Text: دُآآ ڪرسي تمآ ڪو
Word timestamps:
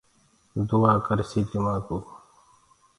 دُآآ 0.69 0.91
ڪرسي 1.05 1.41
تمآ 1.51 1.75
ڪو 1.87 1.97